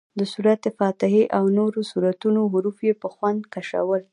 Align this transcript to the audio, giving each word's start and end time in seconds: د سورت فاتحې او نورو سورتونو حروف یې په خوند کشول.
د 0.19 0.21
سورت 0.33 0.63
فاتحې 0.77 1.23
او 1.37 1.43
نورو 1.57 1.79
سورتونو 1.91 2.41
حروف 2.53 2.77
یې 2.87 2.93
په 3.01 3.07
خوند 3.13 3.41
کشول. 3.53 4.01